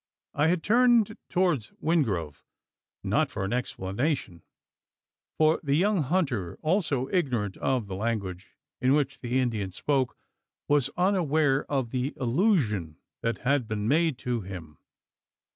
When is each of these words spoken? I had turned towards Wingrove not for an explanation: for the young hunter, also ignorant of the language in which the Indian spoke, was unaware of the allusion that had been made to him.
I 0.33 0.47
had 0.47 0.63
turned 0.63 1.15
towards 1.29 1.73
Wingrove 1.79 2.41
not 3.03 3.29
for 3.29 3.43
an 3.45 3.53
explanation: 3.53 4.41
for 5.37 5.59
the 5.61 5.75
young 5.75 6.01
hunter, 6.01 6.57
also 6.63 7.07
ignorant 7.09 7.55
of 7.57 7.85
the 7.85 7.93
language 7.95 8.55
in 8.81 8.93
which 8.95 9.19
the 9.19 9.37
Indian 9.39 9.71
spoke, 9.71 10.17
was 10.67 10.89
unaware 10.97 11.69
of 11.71 11.91
the 11.91 12.15
allusion 12.17 12.97
that 13.21 13.41
had 13.45 13.67
been 13.67 13.87
made 13.87 14.17
to 14.25 14.41
him. 14.41 14.79